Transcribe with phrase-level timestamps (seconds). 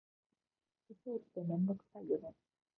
[0.87, 2.33] 化粧って、めんどくさいよね。